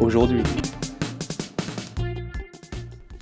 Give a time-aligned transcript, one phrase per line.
[0.00, 0.42] aujourd'hui.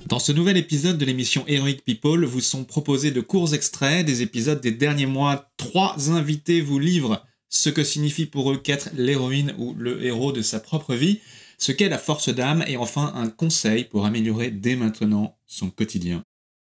[0.07, 4.21] Dans ce nouvel épisode de l'émission Heroic People, vous sont proposés de courts extraits des
[4.21, 5.51] épisodes des derniers mois.
[5.57, 10.41] Trois invités vous livrent ce que signifie pour eux qu'être l'héroïne ou le héros de
[10.41, 11.19] sa propre vie,
[11.57, 16.23] ce qu'est la force d'âme et enfin un conseil pour améliorer dès maintenant son quotidien.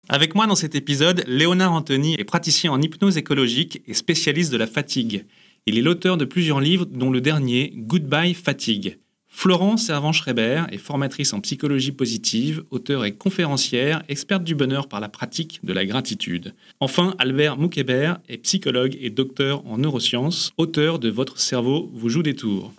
[0.09, 4.57] Avec moi dans cet épisode, Léonard Anthony est praticien en hypnose écologique et spécialiste de
[4.57, 5.27] la fatigue.
[5.67, 8.99] Il est l'auteur de plusieurs livres dont le dernier Goodbye Fatigue.
[9.43, 15.09] Florence Servan-Schreiber est formatrice en psychologie positive, auteure et conférencière, experte du bonheur par la
[15.09, 16.53] pratique de la gratitude.
[16.79, 22.23] Enfin, Albert Moukébert est psychologue et docteur en neurosciences, auteur de Votre cerveau vous joue
[22.23, 22.75] des tours.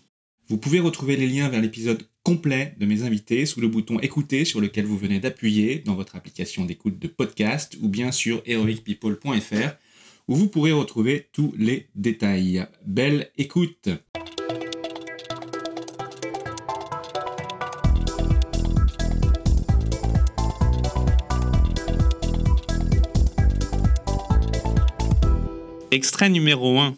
[0.50, 4.46] Vous pouvez retrouver les liens vers l'épisode complet de mes invités sous le bouton écouter
[4.46, 9.78] sur lequel vous venez d'appuyer dans votre application d'écoute de podcast ou bien sur heroicpeople.fr
[10.28, 12.68] où vous pourrez retrouver tous les détails.
[12.86, 13.90] Belle écoute
[25.94, 26.95] Extrait numéro 1.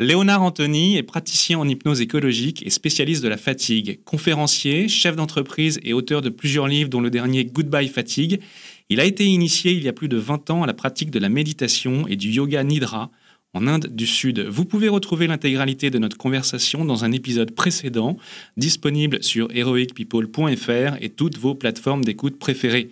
[0.00, 4.02] Léonard Anthony est praticien en hypnose écologique et spécialiste de la fatigue.
[4.04, 8.40] Conférencier, chef d'entreprise et auteur de plusieurs livres dont le dernier Goodbye Fatigue,
[8.88, 11.18] il a été initié il y a plus de 20 ans à la pratique de
[11.18, 13.10] la méditation et du yoga nidra
[13.54, 14.40] en Inde du Sud.
[14.40, 18.16] Vous pouvez retrouver l'intégralité de notre conversation dans un épisode précédent,
[18.56, 22.90] disponible sur heroicpeople.fr et toutes vos plateformes d'écoute préférées.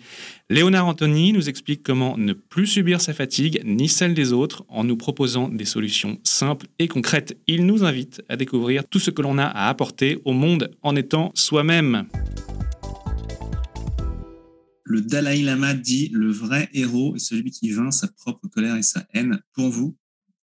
[0.49, 4.83] Léonard Anthony nous explique comment ne plus subir sa fatigue ni celle des autres en
[4.83, 7.37] nous proposant des solutions simples et concrètes.
[7.47, 10.95] Il nous invite à découvrir tout ce que l'on a à apporter au monde en
[10.95, 12.05] étant soi-même.
[14.83, 18.83] Le Dalai Lama dit le vrai héros est celui qui vainc sa propre colère et
[18.83, 19.39] sa haine.
[19.53, 19.95] Pour vous,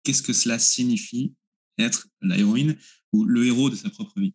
[0.07, 1.33] qu'est-ce que cela signifie
[1.77, 2.77] être la héroïne
[3.11, 4.33] ou le héros de sa propre vie?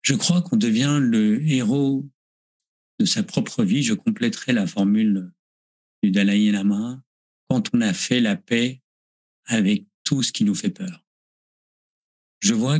[0.00, 2.08] Je crois qu'on devient le héros
[2.98, 3.82] de sa propre vie.
[3.82, 5.30] Je compléterai la formule
[6.02, 7.02] du Dalai Lama
[7.50, 8.80] quand on a fait la paix
[9.44, 11.04] avec tout ce qui nous fait peur.
[12.40, 12.78] Je vois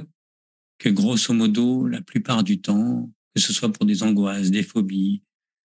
[0.78, 5.22] que grosso modo, la plupart du temps, que ce soit pour des angoisses, des phobies,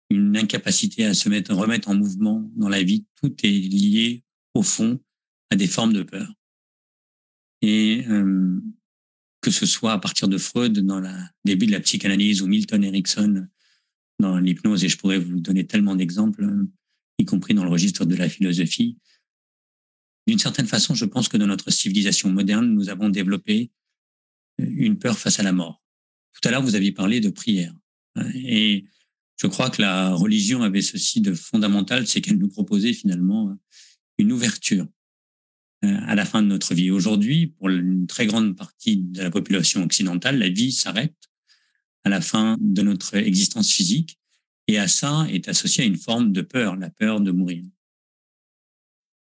[0.09, 4.23] une incapacité à se mettre, remettre en mouvement dans la vie, tout est lié
[4.53, 5.01] au fond
[5.56, 6.31] des formes de peur.
[7.62, 8.59] Et euh,
[9.42, 11.09] que ce soit à partir de Freud dans le
[11.46, 13.48] début de la psychanalyse ou Milton Erickson
[14.20, 16.48] dans l'hypnose, et je pourrais vous donner tellement d'exemples,
[17.20, 18.98] y compris dans le registre de la philosophie.
[20.28, 23.72] D'une certaine façon, je pense que dans notre civilisation moderne, nous avons développé
[24.58, 25.84] une peur face à la mort.
[26.34, 27.74] Tout à l'heure, vous aviez parlé de prière.
[28.34, 28.86] Et
[29.38, 33.58] je crois que la religion avait ceci de fondamental, c'est qu'elle nous proposait finalement
[34.18, 34.93] une ouverture euh,
[35.83, 36.91] à la fin de notre vie.
[36.91, 41.16] Aujourd'hui, pour une très grande partie de la population occidentale, la vie s'arrête
[42.03, 44.17] à la fin de notre existence physique
[44.67, 47.63] et à ça est associée une forme de peur, la peur de mourir.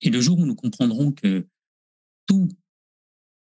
[0.02, 1.48] Et le jour où nous comprendrons que
[2.26, 2.48] tout,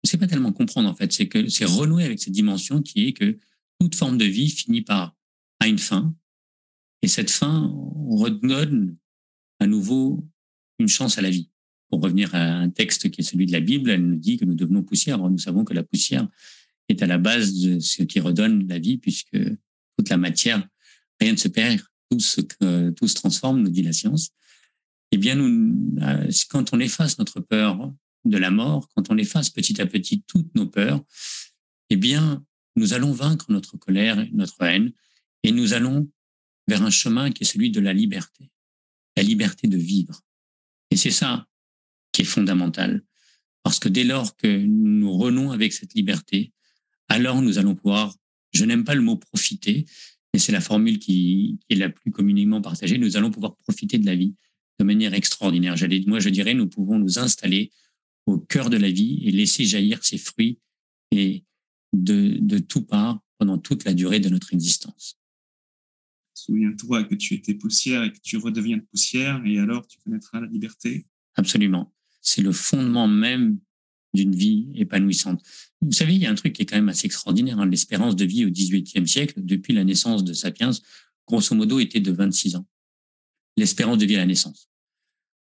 [0.03, 3.13] c'est pas tellement comprendre en fait, c'est que c'est renouer avec cette dimension qui est
[3.13, 3.38] que
[3.79, 5.16] toute forme de vie finit par
[5.59, 6.16] à une fin,
[7.03, 7.72] et cette fin
[8.09, 8.97] redonne
[9.59, 10.28] à nouveau
[10.79, 11.50] une chance à la vie
[11.91, 14.46] pour revenir à un texte qui est celui de la Bible, elle nous dit que
[14.46, 15.18] nous devenons poussière.
[15.18, 16.25] nous savons que la poussière
[16.88, 19.38] est à la base de ce qui redonne la vie, puisque
[19.97, 20.66] toute la matière,
[21.19, 22.40] rien ne se perd, tout se,
[22.91, 24.29] tout se transforme, nous dit la science.
[25.12, 29.50] Eh bien, nous, euh, quand on efface notre peur de la mort, quand on efface
[29.50, 31.03] petit à petit toutes nos peurs,
[31.90, 32.41] eh bien,
[32.78, 34.93] nous allons vaincre notre colère, notre haine,
[35.43, 36.09] et nous allons
[36.70, 38.49] vers un chemin qui est celui de la liberté,
[39.17, 40.22] la liberté de vivre.
[40.90, 41.47] Et c'est ça
[42.11, 43.03] qui est fondamentale.
[43.63, 46.52] Parce que dès lors que nous renons avec cette liberté,
[47.09, 48.16] alors nous allons pouvoir,
[48.53, 49.85] je n'aime pas le mot profiter,
[50.34, 54.05] mais c'est la formule qui, est la plus communément partagée, nous allons pouvoir profiter de
[54.05, 54.35] la vie
[54.79, 55.75] de manière extraordinaire.
[55.75, 57.72] J'allais, moi, je dirais, nous pouvons nous installer
[58.25, 60.59] au cœur de la vie et laisser jaillir ses fruits
[61.11, 61.43] et
[61.93, 65.17] de, de tout part pendant toute la durée de notre existence.
[66.34, 70.47] Souviens-toi que tu étais poussière et que tu redeviens poussière et alors tu connaîtras la
[70.47, 71.05] liberté.
[71.35, 73.59] Absolument c'est le fondement même
[74.14, 75.41] d'une vie épanouissante.
[75.82, 77.59] Vous savez, il y a un truc qui est quand même assez extraordinaire.
[77.59, 77.66] Hein.
[77.66, 80.72] L'espérance de vie au XVIIIe siècle, depuis la naissance de Sapiens,
[81.28, 82.68] grosso modo, était de 26 ans.
[83.58, 84.70] L'espérance de vie à la naissance.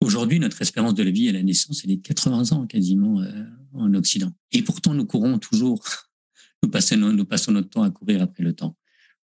[0.01, 3.21] Aujourd'hui, notre espérance de la vie à la naissance, elle est de 80 ans quasiment
[3.21, 4.33] euh, en Occident.
[4.51, 5.83] Et pourtant, nous courons toujours,
[6.63, 8.77] nous passons, notre temps à courir après le temps.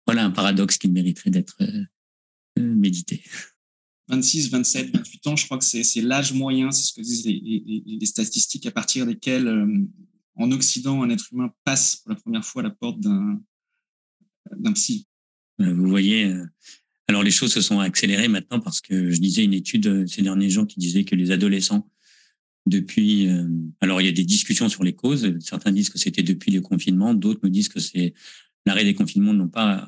[0.05, 1.83] Voilà un paradoxe qui mériterait d'être euh,
[2.59, 3.23] euh, médité.
[4.09, 7.83] 26, 27, 28 ans, je crois que c'est l'âge moyen, c'est ce que disent les,
[7.85, 9.49] les, statistiques à partir desquelles,
[10.35, 15.07] en Occident, un être humain passe pour la première fois à la porte d'un psy.
[15.59, 16.33] Vous voyez,
[17.07, 20.21] alors les choses se sont accélérées maintenant parce que je lisais une étude euh, ces
[20.21, 21.89] derniers jours qui disait que les adolescents,
[22.65, 23.47] depuis, euh,
[23.79, 25.33] alors il y a des discussions sur les causes.
[25.39, 28.13] Certains disent que c'était depuis le confinement, d'autres me disent que c'est
[28.65, 29.87] l'arrêt des confinements n'ont pas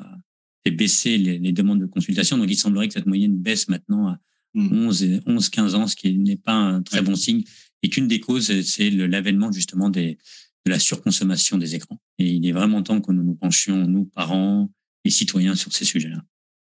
[0.69, 2.37] fait baisser les, demandes de consultation.
[2.37, 4.19] Donc il semblerait que cette moyenne baisse maintenant à
[4.55, 7.43] 11, 11 15 ans, ce qui n'est pas un très bon signe.
[7.81, 10.17] Et qu'une des causes, c'est l'avènement justement des,
[10.65, 12.01] de la surconsommation des écrans.
[12.17, 14.69] Et il est vraiment temps que nous nous penchions, nous, parents
[15.05, 16.23] et citoyens, sur ces sujets-là.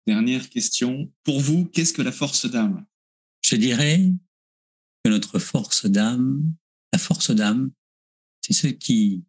[0.08, 1.12] Dernière question.
[1.24, 2.86] Pour vous, qu'est-ce que la force d'âme?
[3.42, 4.12] Je dirais
[5.04, 6.56] que notre force d'âme,
[6.92, 7.72] la force d'âme,
[8.42, 9.24] c'est ce qui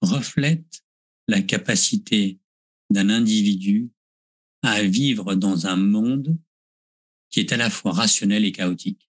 [0.00, 0.84] reflète
[1.28, 2.38] la capacité
[2.90, 3.90] d'un individu
[4.62, 6.38] à vivre dans un monde
[7.30, 9.08] qui est à la fois rationnel et chaotique.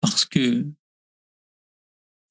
[0.00, 0.66] Parce que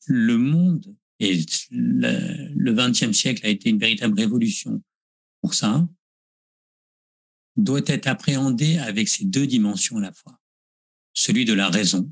[0.07, 1.39] le monde et
[1.71, 4.81] le XXe siècle a été une véritable révolution
[5.41, 5.87] pour ça
[7.55, 10.39] doit être appréhendé avec ces deux dimensions à la fois.
[11.13, 12.11] Celui de la raison,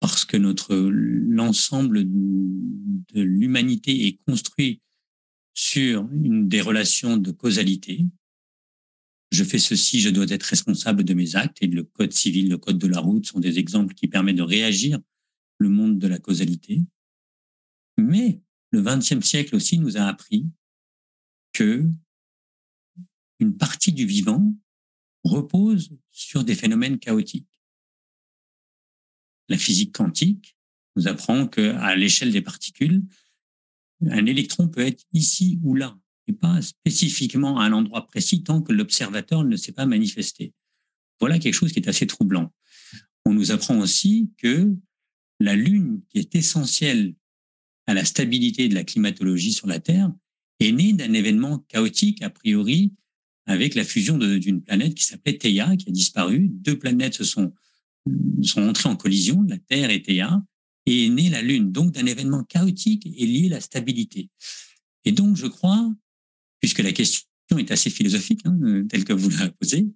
[0.00, 4.80] parce que notre l'ensemble de l'humanité est construit
[5.56, 8.04] sur une des relations de causalité.
[9.32, 12.58] Je fais ceci, je dois être responsable de mes actes et le code civil, le
[12.58, 15.00] code de la route sont des exemples qui permettent de réagir
[15.58, 16.82] le monde de la causalité.
[17.96, 20.46] Mais le XXe siècle aussi nous a appris
[21.54, 21.88] que
[23.40, 24.54] une partie du vivant
[25.24, 27.48] repose sur des phénomènes chaotiques.
[29.48, 30.56] La physique quantique
[30.96, 33.02] nous apprend que à l'échelle des particules,
[34.02, 38.62] un électron peut être ici ou là, et pas spécifiquement à un endroit précis tant
[38.62, 40.52] que l'observateur ne s'est pas manifesté.
[41.20, 42.52] Voilà quelque chose qui est assez troublant.
[43.24, 44.74] On nous apprend aussi que
[45.40, 47.14] la Lune, qui est essentielle
[47.86, 50.12] à la stabilité de la climatologie sur la Terre,
[50.60, 52.92] est née d'un événement chaotique, a priori,
[53.46, 56.48] avec la fusion d'une planète qui s'appelait Theia, qui a disparu.
[56.50, 57.52] Deux planètes se sont,
[58.42, 60.42] sont entrées en collision, la Terre et Theia,
[60.86, 61.72] et est née la Lune.
[61.72, 64.30] Donc, d'un événement chaotique et lié à la stabilité.
[65.04, 65.92] Et donc, je crois,
[66.60, 67.26] puisque la question
[67.58, 69.86] est assez philosophique, hein, telle que vous l'avez posée,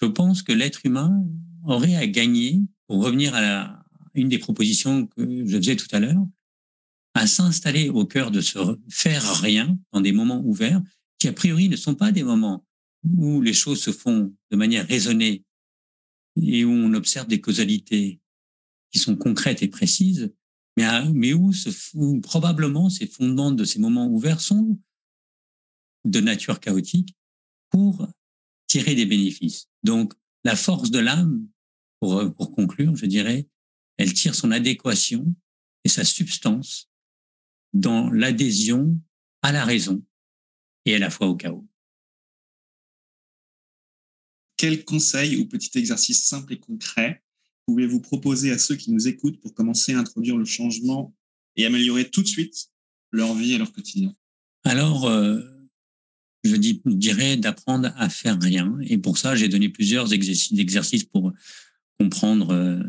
[0.00, 1.24] je pense que l'être humain
[1.64, 3.84] aurait à gagner, pour revenir à la,
[4.14, 6.26] une des propositions que je faisais tout à l'heure,
[7.14, 8.58] à s'installer au cœur de se
[8.88, 10.80] faire rien dans des moments ouverts
[11.18, 12.64] qui a priori ne sont pas des moments
[13.16, 15.44] où les choses se font de manière raisonnée
[16.40, 18.19] et où on observe des causalités
[18.90, 20.32] qui sont concrètes et précises,
[20.76, 21.52] mais, mais où,
[22.22, 24.78] probablement ces fondements de ces moments ouverts sont
[26.04, 27.16] de nature chaotique
[27.70, 28.08] pour
[28.66, 29.68] tirer des bénéfices.
[29.82, 30.14] Donc,
[30.44, 31.46] la force de l'âme,
[32.00, 33.48] pour, pour conclure, je dirais,
[33.98, 35.34] elle tire son adéquation
[35.84, 36.88] et sa substance
[37.72, 38.98] dans l'adhésion
[39.42, 40.02] à la raison
[40.86, 41.70] et à la fois au chaos.
[44.60, 46.60] quels conseils ou petits exercices simples et
[47.70, 51.14] concrets pouvez-vous proposer à ceux qui nous écoutent pour commencer à introduire le changement
[51.56, 52.68] et améliorer tout de suite
[53.12, 54.14] leur vie et leur quotidien
[54.64, 55.40] Alors, euh,
[56.44, 58.76] je dirais d'apprendre à faire rien.
[58.82, 61.32] Et pour ça, j'ai donné plusieurs exercices pour
[61.98, 62.82] comprendre euh,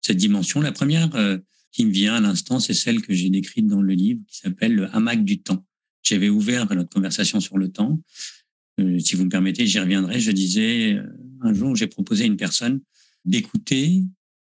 [0.00, 0.60] cette dimension.
[0.60, 1.38] La première euh,
[1.72, 4.74] qui me vient à l'instant, c'est celle que j'ai décrite dans le livre qui s'appelle
[4.74, 5.64] le hamac du temps.
[6.02, 8.00] J'avais ouvert notre conversation sur le temps
[9.00, 10.20] si vous me permettez, j'y reviendrai.
[10.20, 10.96] Je disais,
[11.40, 12.80] un jour, j'ai proposé à une personne
[13.24, 14.04] d'écouter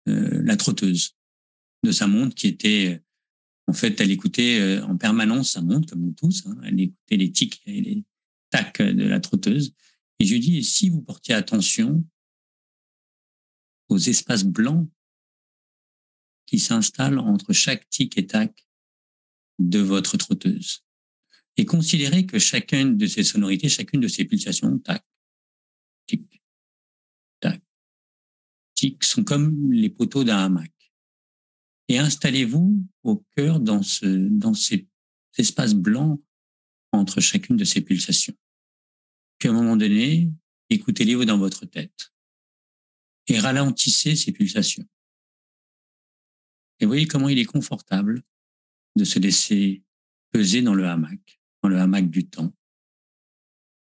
[0.09, 1.17] la trotteuse
[1.85, 3.03] de sa montre qui était,
[3.67, 6.47] en fait, elle écoutait en permanence sa montre, comme nous tous.
[6.47, 6.57] Hein.
[6.65, 8.05] elle écoutait les tics et les
[8.51, 9.75] tacs de la trotteuse.
[10.19, 12.05] Et je lui dis, si vous portiez attention
[13.89, 14.89] aux espaces blancs
[16.47, 18.67] qui s'installent entre chaque tic et tac
[19.59, 20.85] de votre trotteuse
[21.57, 25.05] et considérer que chacune de ces sonorités, chacune de ces pulsations, tac,
[29.03, 30.73] sont comme les poteaux d'un hamac.
[31.89, 34.87] Et installez-vous au cœur dans, ce, dans ces
[35.37, 36.21] espaces blancs
[36.93, 38.37] entre chacune de ces pulsations.
[39.39, 40.31] Puis à un moment donné,
[40.71, 42.13] écoutez-les dans votre tête
[43.29, 44.87] et ralentissez ces pulsations.
[46.81, 48.23] Et voyez comment il est confortable
[48.97, 49.83] de se laisser
[50.31, 52.55] peser dans le hamac, dans le hamac du temps,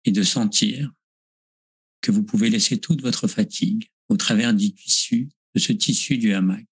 [0.04, 0.92] et de sentir
[2.02, 6.34] que vous pouvez laisser toute votre fatigue au travers du tissu, de ce tissu du
[6.34, 6.68] hamac,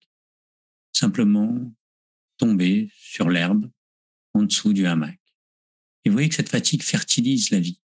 [0.92, 1.74] simplement
[2.36, 3.70] tomber sur l'herbe
[4.34, 5.20] en dessous du hamac.
[6.04, 7.80] Et vous voyez que cette fatigue fertilise la vie.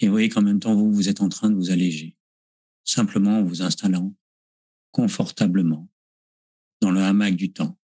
[0.00, 2.16] Et vous voyez qu'en même temps, vous, vous êtes en train de vous alléger,
[2.84, 4.14] simplement en vous installant
[4.92, 5.88] confortablement
[6.80, 7.78] dans le hamac du temps,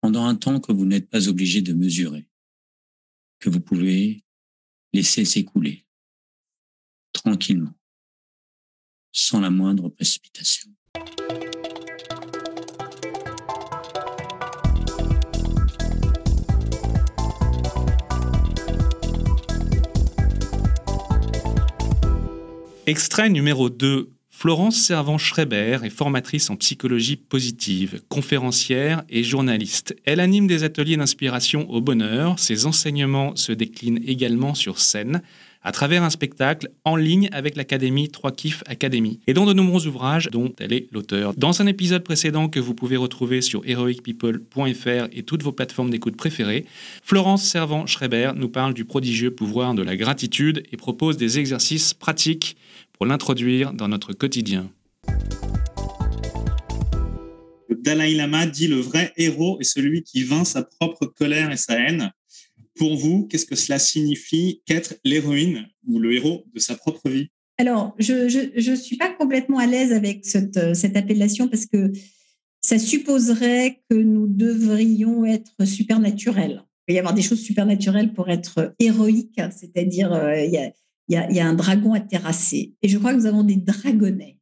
[0.00, 2.28] pendant un temps que vous n'êtes pas obligé de mesurer,
[3.38, 4.24] que vous pouvez
[4.92, 5.86] laisser s'écouler
[7.12, 7.74] tranquillement,
[9.12, 10.70] sans la moindre précipitation.
[22.86, 24.10] Extrait numéro 2.
[24.30, 29.94] Florence Servan-Schreiber est formatrice en psychologie positive, conférencière et journaliste.
[30.06, 32.38] Elle anime des ateliers d'inspiration au bonheur.
[32.38, 35.22] Ses enseignements se déclinent également sur scène
[35.62, 39.86] à travers un spectacle en ligne avec l'Académie 3 Kiff Academy et dans de nombreux
[39.86, 41.34] ouvrages dont elle est l'auteur.
[41.36, 46.16] Dans un épisode précédent que vous pouvez retrouver sur heroicpeople.fr et toutes vos plateformes d'écoute
[46.16, 46.64] préférées,
[47.02, 52.56] Florence Servan-Schreiber nous parle du prodigieux pouvoir de la gratitude et propose des exercices pratiques
[52.92, 54.70] pour l'introduire dans notre quotidien.
[57.68, 61.56] Le Dalai Lama dit le vrai héros est celui qui vainc sa propre colère et
[61.56, 62.12] sa haine.
[62.76, 67.28] Pour vous, qu'est-ce que cela signifie qu'être l'héroïne ou le héros de sa propre vie?
[67.58, 71.92] Alors, je ne suis pas complètement à l'aise avec cette, euh, cette appellation parce que
[72.62, 76.62] ça supposerait que nous devrions être supernaturels.
[76.62, 80.72] Il peut y avoir des choses supernaturelles pour être héroïque, c'est-à-dire euh, y a
[81.10, 82.74] y, a, un dragon à terrasser.
[82.82, 84.38] Et je crois que nous avons des dragonnets,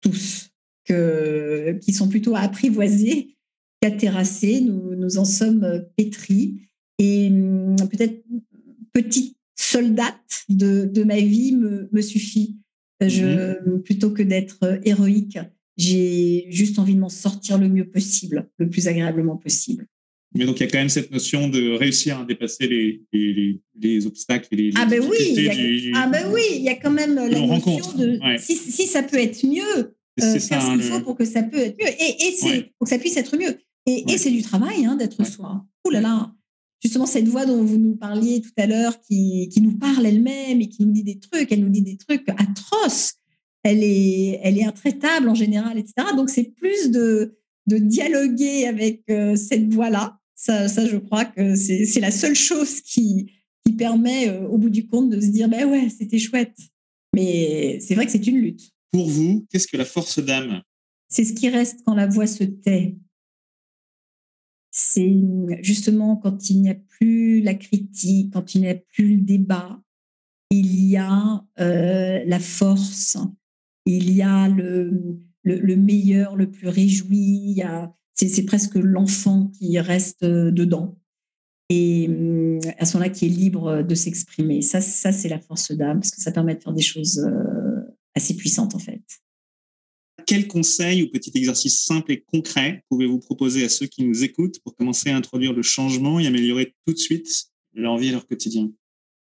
[0.00, 0.50] tous,
[0.86, 3.36] qui sont plutôt à apprivoiser
[3.80, 4.60] qu'à terrasser.
[4.60, 6.60] Nous, nous en sommes pétris.
[6.98, 8.22] Et hum, peut-être
[8.92, 12.56] petite soldate de, de ma vie me, me suffit.
[13.00, 13.82] Je, mhm.
[13.82, 15.38] Plutôt que d'être héroïque,
[15.76, 19.86] j'ai juste envie de m'en sortir le mieux possible, le plus agréablement possible.
[20.36, 23.60] Mais donc, il y a quand même cette notion de réussir à dépasser les, les,
[23.80, 25.48] les obstacles et les, ah ben oui,
[25.94, 29.18] ah ben oui, il y a quand même la notion de si, si, ça peut
[29.18, 32.32] être mieux, euh, faire ce qu'il faut pour que ça peut être mieux, et, et
[32.32, 33.56] c'est pour que ça puisse être mieux.
[33.86, 35.64] Et, et c'est du travail hein, d'être soi.
[35.86, 36.34] Ouh là là,
[36.84, 40.60] justement cette voix dont vous nous parliez tout à l'heure, qui, qui nous parle elle-même
[40.60, 43.14] et qui nous dit des trucs, elle nous dit des trucs atroces.
[43.62, 46.08] Elle est, elle est intraitable en général, etc.
[46.16, 51.54] Donc c'est plus de, de dialoguer avec euh, cette voix-là ça, ça je crois que
[51.54, 53.32] c'est la seule chose qui,
[53.64, 56.56] qui permet, euh, au bout du compte, de se dire ben ouais, c'était chouette.
[57.14, 58.70] Mais c'est vrai que c'est une lutte.
[58.90, 60.62] Pour vous, qu'est-ce que la force d'âme?
[61.08, 62.96] C'est ce qui reste quand la voix se tait.
[64.76, 65.14] C'est
[65.60, 69.80] justement quand il n'y a plus la critique, quand il n'y a plus le débat,
[70.50, 73.16] il y a euh, la force,
[73.86, 77.62] il y a le, le, le, meilleur, le plus réjoui,
[78.14, 80.98] c'est presque l'enfant qui reste euh, dedans
[81.70, 84.60] et hum, à ce moment-là qui est libre de s'exprimer.
[84.60, 87.80] Ça, ça c'est la force d'âme parce que ça permet de faire des choses euh,
[88.16, 89.02] assez puissantes en fait.
[90.26, 94.58] Quels conseils ou petits exercices simples et concrets pouvez-vous proposer à ceux qui nous écoutent
[94.64, 97.28] pour commencer à introduire le changement et améliorer tout de suite
[97.74, 98.70] leur vie et leur quotidien?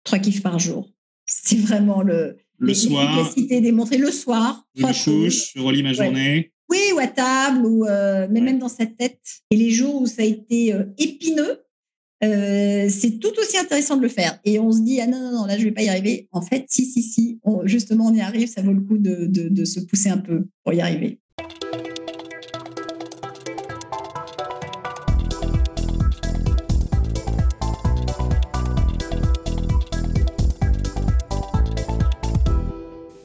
[0.05, 0.91] Trois kiffs par jour.
[1.27, 3.33] C'est vraiment le, le soir.
[3.37, 4.67] démontré le soir.
[4.75, 6.53] Je me couche, je relis ma journée.
[6.71, 9.21] Oui, ou à table, ou, euh, mais même dans sa tête.
[9.51, 11.63] Et les jours où ça a été euh, épineux,
[12.25, 14.39] euh, c'est tout aussi intéressant de le faire.
[14.45, 16.29] Et on se dit, ah non, non, non, là, je vais pas y arriver.
[16.33, 19.65] En fait, si, si, si, justement, on y arrive, ça vaut le coup de, de
[19.65, 21.21] se pousser un peu pour y arriver.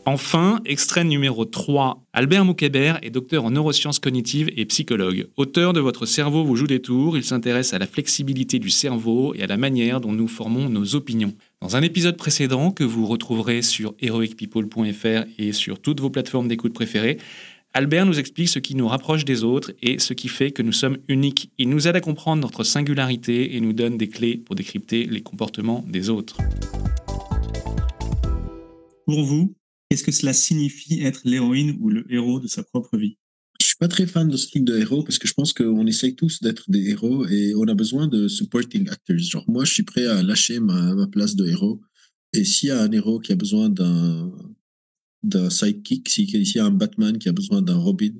[0.05, 2.03] Enfin, extrait numéro 3.
[2.11, 5.29] Albert Moukébert est docteur en neurosciences cognitives et psychologue.
[5.37, 9.33] Auteur de Votre cerveau vous joue des tours, il s'intéresse à la flexibilité du cerveau
[9.33, 11.33] et à la manière dont nous formons nos opinions.
[11.61, 16.73] Dans un épisode précédent que vous retrouverez sur heroicpeople.fr et sur toutes vos plateformes d'écoute
[16.73, 17.17] préférées,
[17.73, 20.73] Albert nous explique ce qui nous rapproche des autres et ce qui fait que nous
[20.73, 21.49] sommes uniques.
[21.57, 25.21] Il nous aide à comprendre notre singularité et nous donne des clés pour décrypter les
[25.21, 26.37] comportements des autres.
[29.05, 29.53] Pour vous,
[29.93, 33.15] Qu'est-ce que cela signifie être l'héroïne ou le héros de sa propre vie?
[33.61, 35.85] Je suis pas très fan de ce truc de héros parce que je pense qu'on
[35.85, 39.19] essaye tous d'être des héros et on a besoin de supporting actors.
[39.19, 41.79] Genre, moi, je suis prêt à lâcher ma, place de héros.
[42.33, 44.31] Et s'il y a un héros qui a besoin d'un
[45.51, 48.15] sidekick, s'il y a un Batman qui a besoin d'un Robin,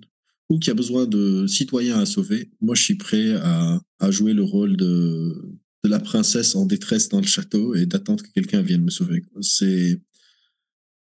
[0.52, 4.34] ou qui a besoin de citoyens à sauver, moi je suis prêt à, à jouer
[4.34, 8.62] le rôle de, de la princesse en détresse dans le château et d'attendre que quelqu'un
[8.62, 9.24] vienne me sauver.
[9.42, 10.00] C'est,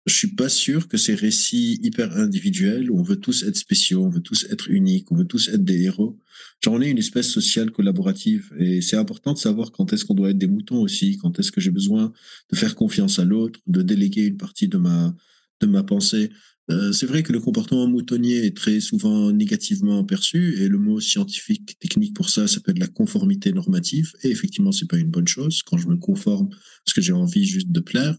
[0.10, 4.04] je suis pas sûr que ces récits hyper individuels où on veut tous être spéciaux,
[4.04, 6.20] on veut tous être uniques, on veut tous être des héros.
[6.62, 10.16] Genre on est une espèce sociale collaborative et c'est important de savoir quand est-ce qu'on
[10.16, 12.12] doit être des moutons aussi, quand est-ce que j'ai besoin
[12.52, 15.16] de faire confiance à l'autre, de déléguer une partie de ma
[15.62, 16.30] de ma pensée.
[16.70, 21.00] Euh, c'est vrai que le comportement moutonnier est très souvent négativement perçu et le mot
[21.00, 24.12] scientifique technique pour ça s'appelle la conformité normative.
[24.24, 27.46] Et effectivement c'est pas une bonne chose quand je me conforme parce que j'ai envie
[27.46, 28.16] juste de plaire.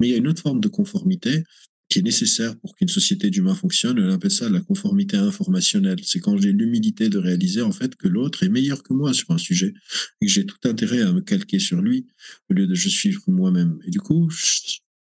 [0.00, 1.44] Mais il y a une autre forme de conformité
[1.88, 3.98] qui est nécessaire pour qu'une société d'humains fonctionne.
[3.98, 5.98] On appelle ça la conformité informationnelle.
[6.02, 9.30] C'est quand j'ai l'humilité de réaliser en fait que l'autre est meilleur que moi sur
[9.30, 9.72] un sujet
[10.20, 12.06] et que j'ai tout intérêt à me calquer sur lui
[12.50, 13.78] au lieu de je suivre moi-même.
[13.86, 14.28] Et du coup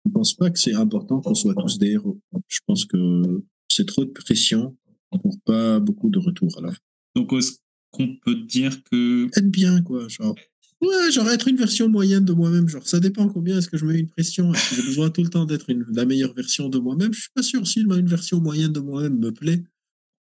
[0.07, 2.21] ne pense pas que c'est important qu'on soit tous des héros.
[2.49, 4.77] Je pense que c'est trop de pression
[5.11, 6.79] pour pas beaucoup de retour à la fin.
[7.17, 7.59] Donc, est-ce
[7.91, 9.27] qu'on peut dire que.
[9.27, 10.09] Être bien, quoi.
[10.09, 10.35] Genre,
[10.81, 12.69] ouais, genre être une version moyenne de moi-même.
[12.69, 14.53] Genre, ça dépend combien est-ce que je mets une pression.
[14.53, 17.13] Est-ce que j'ai besoin tout le temps d'être la meilleure version de moi-même?
[17.13, 19.63] Je suis pas sûr si une version moyenne de moi-même me plaît.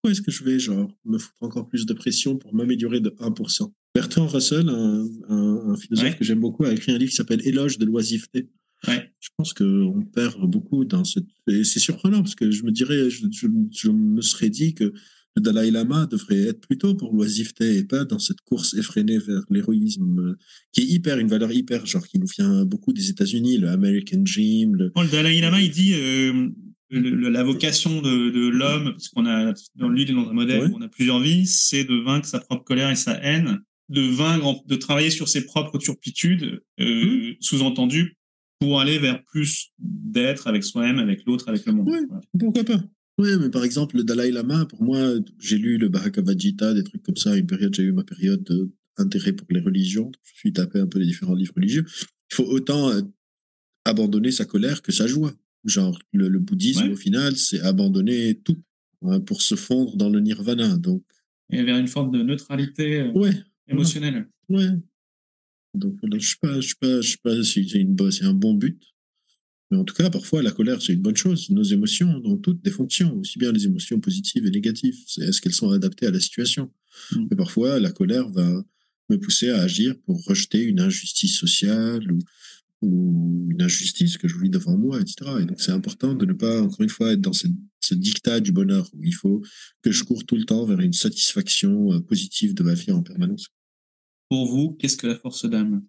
[0.03, 3.11] Pourquoi est-ce que je vais, genre, me foutre encore plus de pression pour m'améliorer de
[3.11, 6.17] 1% Bertrand Russell, un, un, philosophe Ouais.
[6.17, 8.49] que j'aime beaucoup, a écrit un livre qui s'appelle Éloge de l'oisiveté.
[8.89, 9.12] Ouais.
[9.21, 11.27] Je pense qu'on perd beaucoup dans cette.
[11.49, 14.93] Et c'est surprenant parce que je me dirais, je, je, je me serais dit que
[15.37, 19.43] le Dalai Lama devrait être plutôt pour l'oisiveté et pas dans cette course effrénée vers
[19.51, 20.37] l'héroïsme euh,
[20.73, 24.19] qui est hyper, une valeur hyper, genre qui nous vient beaucoup des États-Unis, le American
[24.19, 24.91] Dream, le.
[24.95, 26.49] Bon, le Dalai Lama, il dit euh,
[26.91, 30.62] le- le- la vocation de, de l'homme, parce qu'on a dans lui, dans un modèle
[30.65, 30.69] Ouais.
[30.71, 34.03] où on a plusieurs vies, c'est de vaincre sa propre colère et sa haine, de
[34.03, 38.17] vaincre, de travailler sur ses propres turpitudes, euh, sous-entendu,
[38.62, 41.88] pour aller vers plus d'être avec soi-même, avec l'autre, avec le monde.
[41.88, 42.00] Ouais.
[42.09, 42.23] Voilà.
[42.38, 42.83] Pourquoi pas
[43.19, 46.85] Oui, mais par exemple, le Dalai Lama, pour moi, j'ai lu le Bhagavad Gita, des
[46.85, 48.49] trucs comme ça, une période, j'ai eu ma période
[48.99, 51.85] d'intérêt pour les religions, je suis tapé un peu les différents livres religieux.
[52.31, 53.03] Il faut autant euh,
[53.85, 55.33] abandonner sa colère que sa joie.
[55.64, 56.92] Genre, le, le bouddhisme, Ouais.
[56.92, 58.59] au final, c'est abandonner tout
[59.03, 60.77] hein, pour se fondre dans le nirvana.
[60.77, 61.03] Donc,
[61.51, 63.33] Et vers une forme de neutralité euh, ouais,
[63.68, 64.29] émotionnelle.
[64.48, 64.66] ouais.
[65.75, 68.11] Donc, voilà, je sais pas, je sais pas, je sais pas si c'est une bonne-
[68.11, 68.81] c'est un bon but.
[69.71, 71.49] Mais en tout cas, parfois, la colère, c'est une bonne chose.
[71.49, 74.97] Nos émotions ont toutes des fonctions, aussi bien les émotions positives et négatives.
[75.07, 76.71] C'est est-ce qu'elles sont adaptées à la situation?
[77.13, 77.29] Mm.
[77.33, 78.63] Et parfois, la colère va
[79.09, 82.19] me pousser à agir pour rejeter une injustice sociale ou,
[82.83, 85.31] ou une injustice que je vis devant moi, etc.
[85.41, 88.41] Et donc, c'est important de ne pas, encore une fois, être dans cette, ce dictat
[88.41, 89.43] du bonheur où il faut
[89.81, 93.03] que je cours tout le temps vers une satisfaction euh, positive de ma vie en
[93.03, 93.49] permanence.
[94.33, 95.85] Pour vous, qu'est-ce que la force d'âme?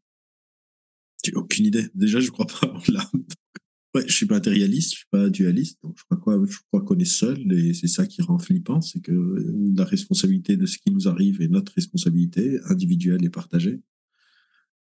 [1.23, 1.87] J'ai aucune idée.
[1.95, 3.23] Déjà, je crois pas en l'âme.
[3.95, 7.75] Ouais, je suis pas matérialiste, je suis pas dualiste, je crois qu'on est seul et
[7.75, 9.13] c'est ça qui rend flippant, c'est que
[9.77, 13.79] la responsabilité de ce qui nous arrive est notre responsabilité individuelle et partagée.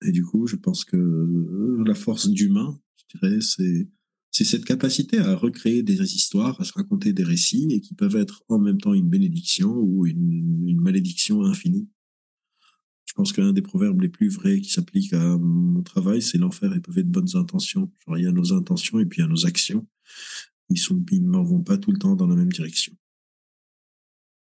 [0.05, 5.19] Et du coup, je pense que euh, la force d'humain, je dirais, c'est cette capacité
[5.19, 8.77] à recréer des histoires, à se raconter des récits et qui peuvent être en même
[8.77, 11.87] temps une bénédiction ou une malédiction infinie.
[13.07, 16.73] Je pense qu'un des proverbes les plus vrais qui s'applique à mon travail, c'est l'enfer
[16.73, 17.91] est pavé de bonnes intentions.
[18.05, 19.87] Genre, il y a nos intentions et puis il y a nos actions.
[20.69, 22.93] Ils sont, ils ne vont pas tout le temps dans la même direction.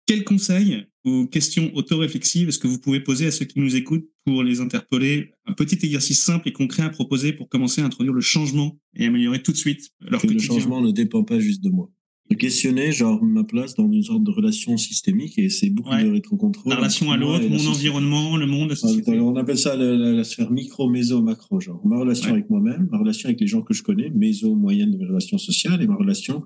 [0.08, 4.10] Quels conseils ou questions auto-réflexives est-ce que vous pouvez poser à ceux qui nous écoutent
[4.26, 5.32] pour les interpeller?
[5.46, 9.06] Un petit exercice simple et concret à proposer pour commencer à introduire le changement et
[9.06, 11.92] améliorer tout de suite leur que le changement ne dépend pas juste de moi.
[12.30, 16.04] De questionner, genre, ma place dans une sorte de relation systémique et c'est beaucoup Ouais.
[16.04, 16.72] de rétrocontrôle.
[16.72, 19.20] La relation à l'autre, la mon environnement, le monde, la société.
[19.20, 21.60] On appelle ça la, la- la sphère micro, méso, macro.
[21.60, 22.34] Genre, ma relation Ouais.
[22.38, 25.40] avec moi-même, ma relation avec les gens que je connais, méso, moyenne de mes relations
[25.40, 26.44] sociales, et ma relation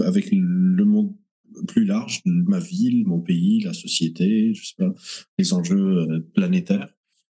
[0.00, 1.14] avec le monde
[1.68, 4.92] plus large, ma ville, mon pays, la société, je sais pas,
[5.38, 6.88] les enjeux euh, planétaires.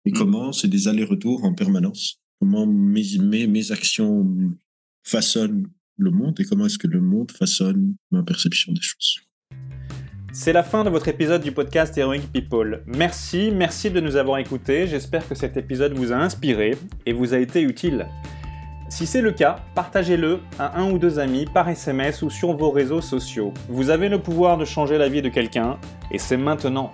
[0.05, 0.13] Et Mm.
[0.13, 2.19] comment c'est des allers-retours en permanence?
[2.41, 4.27] Comment mes, mes, mes actions
[5.03, 5.67] façonnent
[5.97, 9.19] le monde et comment est-ce que le monde façonne ma perception des choses.
[10.31, 12.83] C'est la fin de votre épisode du podcast Heroic People.
[12.85, 14.85] Merci, merci de nous avoir écoutés.
[14.85, 18.07] J'espère que cet épisode vous a inspiré et vous a été utile.
[18.89, 22.69] Si c'est le cas, partagez-le à un ou deux amis par SMS ou sur vos
[22.69, 23.53] réseaux sociaux.
[23.67, 25.79] Vous avez le pouvoir de changer la vie de quelqu'un
[26.11, 26.93] et c'est maintenant.